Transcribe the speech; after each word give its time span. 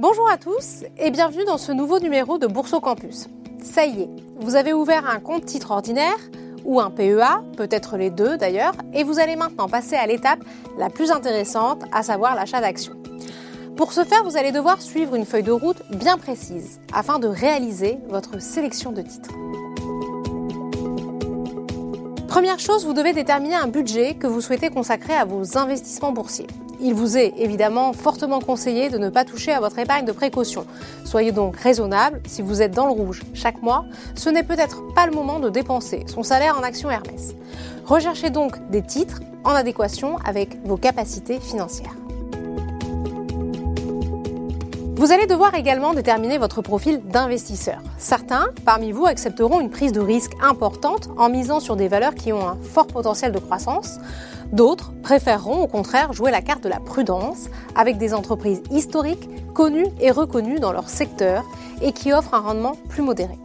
Bonjour 0.00 0.30
à 0.30 0.38
tous 0.38 0.84
et 0.96 1.10
bienvenue 1.10 1.44
dans 1.44 1.58
ce 1.58 1.72
nouveau 1.72 1.98
numéro 1.98 2.38
de 2.38 2.46
Bourse 2.46 2.74
Campus. 2.80 3.28
Ça 3.62 3.84
y 3.84 4.00
est, 4.00 4.08
vous 4.36 4.56
avez 4.56 4.72
ouvert 4.72 5.06
un 5.06 5.20
compte 5.20 5.44
titre 5.44 5.72
ordinaire 5.72 6.16
ou 6.64 6.80
un 6.80 6.88
PEA, 6.88 7.42
peut-être 7.58 7.98
les 7.98 8.08
deux 8.08 8.38
d'ailleurs, 8.38 8.72
et 8.94 9.04
vous 9.04 9.18
allez 9.18 9.36
maintenant 9.36 9.68
passer 9.68 9.96
à 9.96 10.06
l'étape 10.06 10.38
la 10.78 10.88
plus 10.88 11.10
intéressante, 11.10 11.82
à 11.92 12.02
savoir 12.02 12.34
l'achat 12.34 12.62
d'actions. 12.62 12.94
Pour 13.76 13.92
ce 13.92 14.02
faire, 14.02 14.24
vous 14.24 14.38
allez 14.38 14.52
devoir 14.52 14.80
suivre 14.80 15.16
une 15.16 15.26
feuille 15.26 15.42
de 15.42 15.52
route 15.52 15.82
bien 15.90 16.16
précise 16.16 16.80
afin 16.94 17.18
de 17.18 17.28
réaliser 17.28 17.98
votre 18.08 18.40
sélection 18.40 18.92
de 18.92 19.02
titres. 19.02 19.34
Première 22.26 22.58
chose, 22.58 22.86
vous 22.86 22.94
devez 22.94 23.12
déterminer 23.12 23.56
un 23.56 23.68
budget 23.68 24.14
que 24.14 24.26
vous 24.26 24.40
souhaitez 24.40 24.70
consacrer 24.70 25.12
à 25.12 25.26
vos 25.26 25.58
investissements 25.58 26.12
boursiers. 26.12 26.46
Il 26.82 26.94
vous 26.94 27.18
est 27.18 27.34
évidemment 27.36 27.92
fortement 27.92 28.40
conseillé 28.40 28.88
de 28.88 28.96
ne 28.96 29.10
pas 29.10 29.24
toucher 29.24 29.52
à 29.52 29.60
votre 29.60 29.78
épargne 29.78 30.06
de 30.06 30.12
précaution. 30.12 30.64
Soyez 31.04 31.30
donc 31.30 31.56
raisonnable, 31.56 32.20
si 32.26 32.40
vous 32.40 32.62
êtes 32.62 32.72
dans 32.72 32.86
le 32.86 32.92
rouge 32.92 33.22
chaque 33.34 33.60
mois, 33.60 33.84
ce 34.14 34.30
n'est 34.30 34.42
peut-être 34.42 34.82
pas 34.94 35.06
le 35.06 35.12
moment 35.12 35.40
de 35.40 35.50
dépenser 35.50 36.04
son 36.06 36.22
salaire 36.22 36.56
en 36.58 36.62
actions 36.62 36.90
Hermès. 36.90 37.34
Recherchez 37.84 38.30
donc 38.30 38.56
des 38.70 38.82
titres 38.82 39.20
en 39.44 39.50
adéquation 39.50 40.16
avec 40.24 40.56
vos 40.64 40.76
capacités 40.76 41.38
financières. 41.38 41.96
Vous 45.00 45.12
allez 45.12 45.24
devoir 45.24 45.54
également 45.54 45.94
déterminer 45.94 46.36
votre 46.36 46.60
profil 46.60 47.00
d'investisseur. 47.02 47.78
Certains 47.96 48.48
parmi 48.66 48.92
vous 48.92 49.06
accepteront 49.06 49.58
une 49.58 49.70
prise 49.70 49.92
de 49.92 50.00
risque 50.00 50.32
importante 50.42 51.08
en 51.16 51.30
misant 51.30 51.58
sur 51.58 51.74
des 51.74 51.88
valeurs 51.88 52.14
qui 52.14 52.34
ont 52.34 52.46
un 52.46 52.58
fort 52.60 52.86
potentiel 52.86 53.32
de 53.32 53.38
croissance. 53.38 53.98
D'autres 54.52 54.92
préféreront 55.02 55.62
au 55.62 55.66
contraire 55.68 56.12
jouer 56.12 56.30
la 56.30 56.42
carte 56.42 56.62
de 56.62 56.68
la 56.68 56.80
prudence 56.80 57.48
avec 57.74 57.96
des 57.96 58.12
entreprises 58.12 58.62
historiques, 58.70 59.26
connues 59.54 59.88
et 60.02 60.10
reconnues 60.10 60.60
dans 60.60 60.70
leur 60.70 60.90
secteur 60.90 61.44
et 61.80 61.92
qui 61.92 62.12
offrent 62.12 62.34
un 62.34 62.40
rendement 62.40 62.76
plus 62.90 63.02
modéré. 63.02 63.38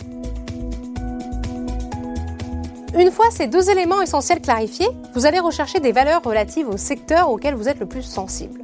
Une 2.99 3.11
fois 3.11 3.31
ces 3.31 3.47
deux 3.47 3.69
éléments 3.69 4.01
essentiels 4.01 4.41
clarifiés, 4.41 4.89
vous 5.13 5.25
allez 5.25 5.39
rechercher 5.39 5.79
des 5.79 5.93
valeurs 5.93 6.21
relatives 6.21 6.67
au 6.67 6.75
secteur 6.75 7.29
auquel 7.29 7.55
vous 7.55 7.69
êtes 7.69 7.79
le 7.79 7.85
plus 7.85 8.03
sensible. 8.03 8.59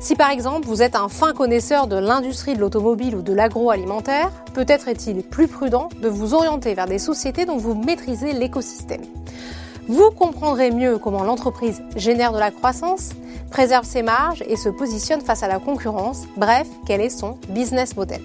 Si 0.00 0.16
par 0.16 0.30
exemple 0.30 0.66
vous 0.66 0.82
êtes 0.82 0.96
un 0.96 1.10
fin 1.10 1.34
connaisseur 1.34 1.86
de 1.86 1.96
l'industrie 1.96 2.54
de 2.54 2.60
l'automobile 2.60 3.14
ou 3.16 3.20
de 3.20 3.34
l'agroalimentaire, 3.34 4.30
peut-être 4.54 4.88
est-il 4.88 5.22
plus 5.22 5.46
prudent 5.46 5.90
de 6.00 6.08
vous 6.08 6.32
orienter 6.32 6.72
vers 6.72 6.86
des 6.86 6.98
sociétés 6.98 7.44
dont 7.44 7.58
vous 7.58 7.74
maîtrisez 7.74 8.32
l'écosystème. 8.32 9.02
Vous 9.88 10.10
comprendrez 10.10 10.70
mieux 10.70 10.96
comment 10.96 11.22
l'entreprise 11.22 11.82
génère 11.96 12.32
de 12.32 12.38
la 12.38 12.50
croissance, 12.50 13.10
préserve 13.50 13.84
ses 13.84 14.02
marges 14.02 14.42
et 14.48 14.56
se 14.56 14.70
positionne 14.70 15.20
face 15.20 15.42
à 15.42 15.48
la 15.48 15.58
concurrence, 15.58 16.22
bref, 16.34 16.66
quel 16.86 17.02
est 17.02 17.10
son 17.10 17.36
business 17.50 17.94
model? 17.94 18.22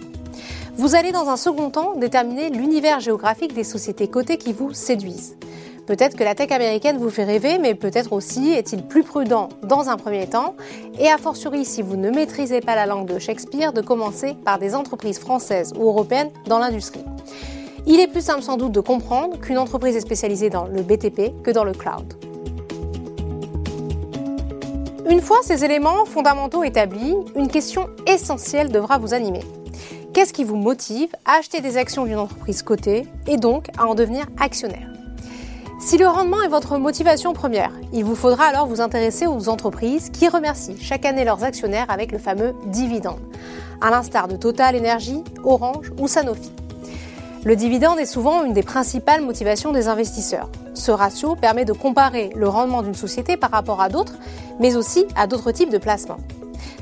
Vous 0.78 0.96
allez 0.96 1.12
dans 1.12 1.28
un 1.28 1.38
second 1.38 1.72
temps 1.72 1.96
déterminer 1.98 2.52
l'univers 2.52 3.02
géographique 3.02 3.54
des 3.54 3.66
sociétés 3.66 4.08
cotées 4.08 4.38
qui 4.38 4.54
vous 4.54 4.74
séduisent. 4.74 5.36
Peut-être 5.86 6.16
que 6.16 6.24
la 6.24 6.34
tech 6.34 6.52
américaine 6.52 6.98
vous 6.98 7.12
fait 7.12 7.24
rêver, 7.24 7.60
mais 7.60 7.76
peut-être 7.76 8.12
aussi 8.12 8.52
est-il 8.52 8.84
plus 8.84 9.04
prudent 9.04 9.50
dans 9.62 9.90
un 9.90 9.98
premier 9.98 10.28
temps, 10.28 10.56
et 11.00 11.10
a 11.10 11.18
fortiori 11.18 11.64
si 11.64 11.84
vous 11.84 11.96
ne 11.96 12.10
maîtrisez 12.10 12.60
pas 12.60 12.76
la 12.76 12.88
langue 12.88 13.08
de 13.08 13.20
Shakespeare, 13.20 13.72
de 13.72 13.82
commencer 13.82 14.36
par 14.46 14.58
des 14.58 14.74
entreprises 14.74 15.20
françaises 15.20 15.74
ou 15.78 15.84
européennes 15.84 16.32
dans 16.48 16.58
l'industrie. 16.58 17.06
Il 17.86 18.00
est 18.00 18.08
plus 18.08 18.22
simple 18.22 18.42
sans 18.42 18.58
doute 18.58 18.72
de 18.72 18.80
comprendre 18.80 19.40
qu'une 19.40 19.60
entreprise 19.60 19.96
est 19.96 20.02
spécialisée 20.02 20.50
dans 20.50 20.66
le 20.66 20.82
BTP 20.82 21.44
que 21.44 21.52
dans 21.52 21.64
le 21.64 21.74
cloud. 21.74 22.16
Une 25.08 25.22
fois 25.22 25.38
ces 25.44 25.64
éléments 25.64 26.04
fondamentaux 26.06 26.64
établis, 26.64 27.14
une 27.36 27.48
question 27.48 27.90
essentielle 28.08 28.72
devra 28.72 28.98
vous 28.98 29.14
animer. 29.14 29.42
Qu'est-ce 30.14 30.34
qui 30.34 30.44
vous 30.44 30.56
motive 30.56 31.10
à 31.26 31.34
acheter 31.34 31.62
des 31.62 31.78
actions 31.78 32.06
d'une 32.06 32.18
entreprise 32.18 32.64
cotée 32.64 33.06
et 33.28 33.38
donc 33.38 33.68
à 33.78 33.86
en 33.86 33.94
devenir 33.94 34.26
actionnaire? 34.40 34.95
Si 35.86 36.00
le 36.00 36.08
rendement 36.08 36.42
est 36.42 36.48
votre 36.48 36.80
motivation 36.80 37.34
première, 37.34 37.70
il 37.94 38.04
vous 38.04 38.16
faudra 38.16 38.46
alors 38.46 38.66
vous 38.66 38.82
intéresser 38.82 39.28
aux 39.28 39.50
entreprises 39.50 40.10
qui 40.10 40.28
remercient 40.28 40.76
chaque 40.82 41.06
année 41.06 41.24
leurs 41.24 41.44
actionnaires 41.44 41.86
avec 41.90 42.12
le 42.12 42.18
fameux 42.18 42.56
dividende, 42.66 43.20
à 43.82 43.92
l'instar 43.92 44.28
de 44.28 44.36
Total 44.36 44.76
Energy, 44.76 45.24
Orange 45.44 45.92
ou 46.00 46.08
Sanofi. 46.08 46.52
Le 47.44 47.56
dividende 47.56 48.00
est 48.00 48.08
souvent 48.08 48.44
une 48.44 48.54
des 48.54 48.64
principales 48.64 49.22
motivations 49.22 49.74
des 49.74 49.88
investisseurs. 49.88 50.50
Ce 50.74 50.90
ratio 50.90 51.36
permet 51.36 51.66
de 51.66 51.74
comparer 51.74 52.32
le 52.36 52.50
rendement 52.50 52.82
d'une 52.82 52.96
société 52.96 53.38
par 53.38 53.52
rapport 53.52 53.80
à 53.80 53.88
d'autres, 53.88 54.16
mais 54.60 54.78
aussi 54.78 55.06
à 55.16 55.28
d'autres 55.28 55.52
types 55.52 55.70
de 55.70 55.78
placements. 55.78 56.18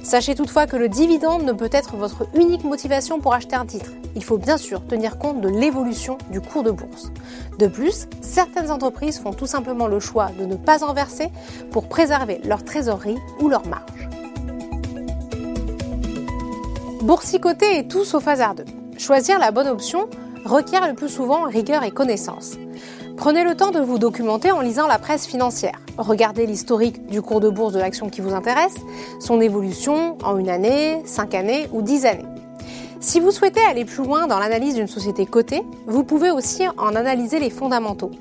Sachez 0.01 0.33
toutefois 0.33 0.65
que 0.65 0.77
le 0.77 0.87
dividende 0.87 1.43
ne 1.43 1.51
peut 1.51 1.69
être 1.73 1.97
votre 1.97 2.25
unique 2.35 2.63
motivation 2.63 3.19
pour 3.19 3.33
acheter 3.33 3.57
un 3.57 3.65
titre. 3.65 3.91
Il 4.15 4.23
faut 4.23 4.37
bien 4.37 4.57
sûr 4.57 4.85
tenir 4.85 5.17
compte 5.17 5.41
de 5.41 5.49
l'évolution 5.49 6.17
du 6.29 6.39
cours 6.39 6.63
de 6.63 6.71
bourse. 6.71 7.11
De 7.59 7.67
plus, 7.67 8.07
certaines 8.21 8.71
entreprises 8.71 9.19
font 9.19 9.33
tout 9.33 9.47
simplement 9.47 9.87
le 9.87 9.99
choix 9.99 10.29
de 10.39 10.45
ne 10.45 10.55
pas 10.55 10.83
en 10.83 10.93
verser 10.93 11.29
pour 11.71 11.87
préserver 11.87 12.39
leur 12.43 12.63
trésorerie 12.63 13.17
ou 13.39 13.49
leur 13.49 13.65
marge. 13.67 14.09
Boursicoter 17.01 17.79
est 17.79 17.89
tout 17.89 18.05
sauf 18.05 18.27
hasardeux. 18.27 18.65
Choisir 18.97 19.39
la 19.39 19.51
bonne 19.51 19.67
option 19.67 20.07
requiert 20.45 20.87
le 20.87 20.93
plus 20.93 21.09
souvent 21.09 21.43
rigueur 21.43 21.83
et 21.83 21.91
connaissance. 21.91 22.57
Prenez 23.17 23.43
le 23.43 23.55
temps 23.55 23.71
de 23.71 23.79
vous 23.79 23.99
documenter 23.99 24.51
en 24.51 24.61
lisant 24.61 24.87
la 24.87 24.99
presse 24.99 25.25
financière. 25.25 25.79
Regardez 25.97 26.45
l'historique 26.45 27.05
du 27.07 27.21
cours 27.21 27.39
de 27.39 27.49
bourse 27.49 27.73
de 27.73 27.79
l'action 27.79 28.09
qui 28.09 28.21
vous 28.21 28.33
intéresse, 28.33 28.75
son 29.19 29.39
évolution 29.39 30.17
en 30.23 30.37
une 30.37 30.49
année, 30.49 31.01
cinq 31.05 31.35
années 31.35 31.67
ou 31.71 31.81
dix 31.81 32.05
années. 32.05 32.32
Si 33.03 33.19
vous 33.19 33.31
souhaitez 33.31 33.59
aller 33.69 33.83
plus 33.83 34.05
loin 34.05 34.27
dans 34.27 34.39
l'analyse 34.39 34.75
d'une 34.75 34.87
société 34.87 35.25
cotée, 35.25 35.61
vous 35.87 36.05
pouvez 36.05 36.31
aussi 36.31 36.63
en 36.77 36.95
analyser 36.95 37.37
les 37.37 37.49
fondamentaux. 37.49 38.11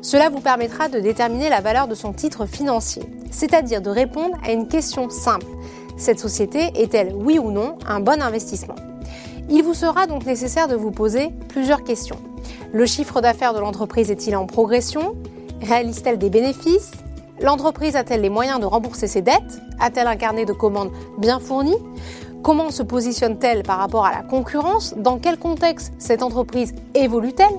Cela 0.00 0.30
vous 0.30 0.40
permettra 0.40 0.88
de 0.88 1.00
déterminer 1.00 1.50
la 1.50 1.60
valeur 1.60 1.86
de 1.86 1.94
son 1.94 2.14
titre 2.14 2.46
financier, 2.46 3.02
c'est-à-dire 3.30 3.82
de 3.82 3.90
répondre 3.90 4.34
à 4.42 4.52
une 4.52 4.68
question 4.68 5.10
simple. 5.10 5.44
Cette 5.98 6.18
société 6.18 6.70
est-elle, 6.74 7.14
oui 7.14 7.38
ou 7.38 7.50
non, 7.50 7.76
un 7.86 8.00
bon 8.00 8.22
investissement? 8.22 8.74
Il 9.50 9.62
vous 9.64 9.74
sera 9.74 10.06
donc 10.06 10.24
nécessaire 10.24 10.66
de 10.66 10.76
vous 10.76 10.92
poser 10.92 11.28
plusieurs 11.50 11.84
questions. 11.84 12.16
Le 12.72 12.86
chiffre 12.86 13.20
d'affaires 13.20 13.52
de 13.52 13.60
l'entreprise 13.60 14.10
est-il 14.10 14.34
en 14.34 14.46
progression? 14.46 15.14
Réalise-t-elle 15.60 16.16
des 16.16 16.30
bénéfices? 16.30 16.92
L'entreprise 17.42 17.96
a-t-elle 17.96 18.22
les 18.22 18.30
moyens 18.30 18.60
de 18.60 18.64
rembourser 18.64 19.08
ses 19.08 19.20
dettes? 19.20 19.60
A-t-elle 19.78 20.06
un 20.06 20.16
carnet 20.16 20.46
de 20.46 20.54
commandes 20.54 20.90
bien 21.18 21.38
fourni? 21.38 21.74
Comment 22.42 22.72
se 22.72 22.82
positionne-t-elle 22.82 23.62
par 23.62 23.78
rapport 23.78 24.04
à 24.04 24.10
la 24.10 24.22
concurrence? 24.22 24.94
Dans 24.96 25.18
quel 25.18 25.38
contexte 25.38 25.92
cette 25.98 26.24
entreprise 26.24 26.74
évolue-t-elle? 26.92 27.54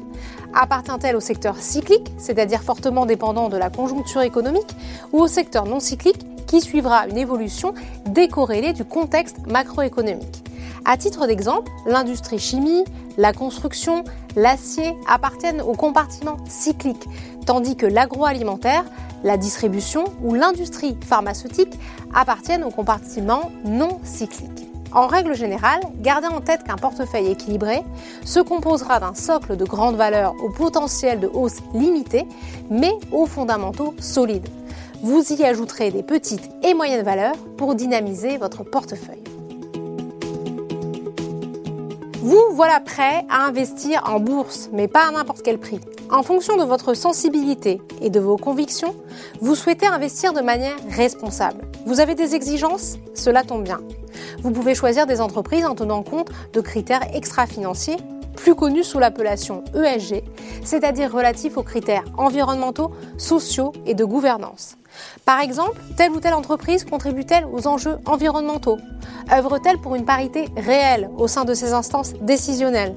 Appartient-elle 0.54 1.16
au 1.16 1.22
secteur 1.22 1.56
cyclique, 1.56 2.12
c'est-à-dire 2.18 2.62
fortement 2.62 3.06
dépendant 3.06 3.48
de 3.48 3.56
la 3.56 3.70
conjoncture 3.70 4.24
économique, 4.24 4.76
ou 5.14 5.22
au 5.22 5.28
secteur 5.28 5.66
non 5.66 5.80
cyclique 5.80 6.26
qui 6.48 6.60
suivra 6.60 7.08
une 7.08 7.18
évolution 7.18 7.74
décorrélée 8.08 8.74
du 8.74 8.84
contexte 8.84 9.38
macroéconomique? 9.48 10.44
À 10.84 10.98
titre 10.98 11.28
d'exemple, 11.28 11.72
l'industrie 11.86 12.40
chimie, 12.40 12.84
la 13.18 13.32
construction, 13.32 14.04
l'acier 14.36 14.94
appartiennent 15.08 15.62
au 15.62 15.76
compartiment 15.76 16.36
cyclique, 16.46 17.08
tandis 17.46 17.78
que 17.78 17.86
l'agroalimentaire, 17.86 18.84
la 19.24 19.38
distribution 19.38 20.04
ou 20.22 20.34
l'industrie 20.34 20.98
pharmaceutique 21.06 21.80
appartiennent 22.14 22.66
au 22.66 22.70
compartiment 22.70 23.50
non 23.64 24.02
cyclique. 24.04 24.63
En 24.94 25.08
règle 25.08 25.36
générale, 25.36 25.82
gardez 26.02 26.28
en 26.28 26.40
tête 26.40 26.64
qu'un 26.64 26.76
portefeuille 26.76 27.32
équilibré 27.32 27.82
se 28.24 28.40
composera 28.40 29.00
d'un 29.00 29.16
socle 29.16 29.58
de 29.58 29.66
grande 29.66 29.96
valeur 29.96 30.36
au 30.44 30.50
potentiel 30.50 31.20
de 31.20 31.28
hausse 31.28 31.58
limité, 31.74 32.28
mais 32.70 32.94
aux 33.12 33.26
fondamentaux 33.26 33.96
solides. 34.00 34.48
Vous 35.02 35.34
y 35.34 35.44
ajouterez 35.44 35.90
des 35.90 36.04
petites 36.04 36.48
et 36.62 36.76
moyennes 36.76 37.04
valeurs 37.04 37.36
pour 37.58 37.74
dynamiser 37.74 38.38
votre 38.38 38.64
portefeuille. 38.64 39.24
Vous 42.22 42.42
voilà 42.54 42.80
prêt 42.80 43.26
à 43.30 43.46
investir 43.48 44.04
en 44.08 44.20
bourse, 44.20 44.70
mais 44.72 44.88
pas 44.88 45.08
à 45.08 45.12
n'importe 45.12 45.42
quel 45.42 45.58
prix. 45.58 45.80
En 46.12 46.22
fonction 46.22 46.56
de 46.56 46.64
votre 46.64 46.94
sensibilité 46.94 47.82
et 48.00 48.10
de 48.10 48.20
vos 48.20 48.38
convictions, 48.38 48.96
vous 49.42 49.56
souhaitez 49.56 49.88
investir 49.88 50.32
de 50.34 50.42
manière 50.42 50.78
responsable. 50.90 51.62
Vous 51.86 52.00
avez 52.00 52.14
des 52.14 52.36
exigences? 52.36 52.98
Cela 53.16 53.44
tombe 53.44 53.64
bien. 53.64 53.80
Vous 54.42 54.52
pouvez 54.52 54.76
choisir 54.76 55.06
des 55.06 55.22
entreprises 55.22 55.66
en 55.66 55.76
tenant 55.76 56.04
compte 56.04 56.30
de 56.54 56.62
critères 56.62 57.04
extra-financiers, 57.14 57.98
plus 58.36 58.56
connus 58.56 58.84
sous 58.84 59.00
l'appellation 59.00 59.64
ESG, 59.76 60.24
c'est-à-dire 60.64 61.12
relatifs 61.12 61.58
aux 61.58 61.64
critères 61.64 62.04
environnementaux, 62.18 62.92
sociaux 63.18 63.72
et 63.86 63.94
de 63.94 64.04
gouvernance. 64.04 64.78
Par 65.26 65.40
exemple, 65.40 65.80
telle 65.98 66.12
ou 66.12 66.20
telle 66.20 66.34
entreprise 66.34 66.84
contribue-t-elle 66.84 67.46
aux 67.52 67.68
enjeux 67.68 67.98
environnementaux? 68.06 68.78
Œuvre-t-elle 69.32 69.80
pour 69.80 69.96
une 69.96 70.06
parité 70.06 70.46
réelle 70.58 71.10
au 71.18 71.28
sein 71.28 71.46
de 71.46 71.54
ses 71.54 71.74
instances 71.74 72.14
décisionnelles? 72.22 72.96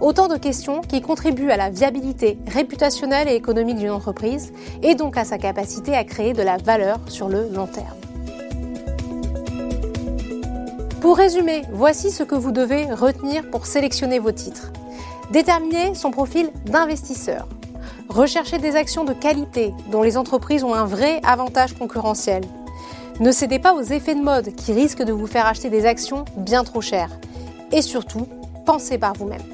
Autant 0.00 0.28
de 0.28 0.36
questions 0.36 0.80
qui 0.80 1.00
contribuent 1.00 1.50
à 1.50 1.56
la 1.56 1.70
viabilité 1.70 2.38
réputationnelle 2.46 3.28
et 3.28 3.34
économique 3.34 3.76
d'une 3.76 3.90
entreprise 3.90 4.52
et 4.82 4.94
donc 4.94 5.16
à 5.16 5.24
sa 5.24 5.38
capacité 5.38 5.94
à 5.94 6.04
créer 6.04 6.32
de 6.32 6.42
la 6.42 6.56
valeur 6.56 6.98
sur 7.08 7.28
le 7.28 7.48
long 7.48 7.66
terme. 7.66 8.05
Pour 11.06 11.18
résumer, 11.18 11.62
voici 11.70 12.10
ce 12.10 12.24
que 12.24 12.34
vous 12.34 12.50
devez 12.50 12.92
retenir 12.92 13.48
pour 13.48 13.66
sélectionner 13.66 14.18
vos 14.18 14.32
titres. 14.32 14.72
Déterminer 15.30 15.94
son 15.94 16.10
profil 16.10 16.50
d'investisseur. 16.64 17.46
Rechercher 18.08 18.58
des 18.58 18.74
actions 18.74 19.04
de 19.04 19.12
qualité 19.12 19.72
dont 19.92 20.02
les 20.02 20.16
entreprises 20.16 20.64
ont 20.64 20.74
un 20.74 20.84
vrai 20.84 21.20
avantage 21.24 21.74
concurrentiel. 21.74 22.42
Ne 23.20 23.30
cédez 23.30 23.60
pas 23.60 23.72
aux 23.74 23.82
effets 23.82 24.16
de 24.16 24.20
mode 24.20 24.56
qui 24.56 24.72
risquent 24.72 25.04
de 25.04 25.12
vous 25.12 25.28
faire 25.28 25.46
acheter 25.46 25.70
des 25.70 25.86
actions 25.86 26.24
bien 26.36 26.64
trop 26.64 26.80
chères. 26.80 27.20
Et 27.70 27.82
surtout, 27.82 28.26
pensez 28.64 28.98
par 28.98 29.12
vous-même. 29.12 29.44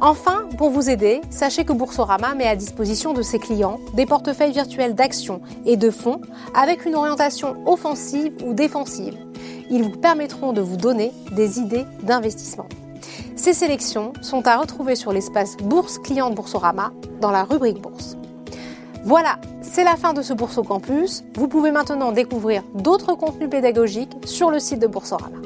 Enfin, 0.00 0.48
pour 0.58 0.70
vous 0.70 0.90
aider, 0.90 1.20
sachez 1.30 1.64
que 1.64 1.72
Boursorama 1.72 2.34
met 2.34 2.48
à 2.48 2.56
disposition 2.56 3.12
de 3.12 3.22
ses 3.22 3.38
clients 3.38 3.78
des 3.94 4.06
portefeuilles 4.06 4.50
virtuels 4.50 4.96
d'actions 4.96 5.40
et 5.66 5.76
de 5.76 5.90
fonds 5.90 6.20
avec 6.52 6.84
une 6.84 6.96
orientation 6.96 7.54
offensive 7.64 8.32
ou 8.44 8.54
défensive. 8.54 9.23
Ils 9.74 9.82
vous 9.82 9.90
permettront 9.90 10.52
de 10.52 10.60
vous 10.60 10.76
donner 10.76 11.10
des 11.32 11.58
idées 11.58 11.84
d'investissement. 12.04 12.66
Ces 13.34 13.52
sélections 13.52 14.12
sont 14.22 14.46
à 14.46 14.56
retrouver 14.56 14.94
sur 14.94 15.12
l'espace 15.12 15.56
Bourse 15.56 15.98
Client 15.98 16.30
Boursorama 16.30 16.92
dans 17.20 17.32
la 17.32 17.42
rubrique 17.42 17.82
Bourse. 17.82 18.16
Voilà, 19.02 19.40
c'est 19.62 19.82
la 19.82 19.96
fin 19.96 20.12
de 20.12 20.22
ce 20.22 20.32
Bourse 20.32 20.58
au 20.58 20.62
Campus. 20.62 21.24
Vous 21.34 21.48
pouvez 21.48 21.72
maintenant 21.72 22.12
découvrir 22.12 22.62
d'autres 22.76 23.16
contenus 23.16 23.50
pédagogiques 23.50 24.16
sur 24.24 24.52
le 24.52 24.60
site 24.60 24.78
de 24.78 24.86
Boursorama. 24.86 25.38